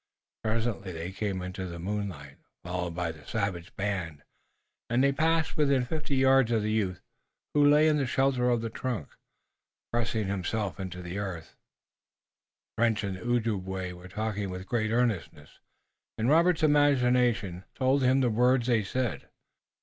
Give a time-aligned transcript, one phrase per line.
[0.43, 4.23] Presently they came into the moonlight, followed by the savage band,
[4.89, 7.01] and they passed within fifty yards of the youth
[7.53, 9.09] who lay in the shelter of the trunk,
[9.93, 11.49] pressing himself into the earth.
[12.77, 15.59] The Frenchman and the Ojibway were talking with great earnestness
[16.17, 19.27] and Robert's imagination, plumbing the distance, told him the words they said.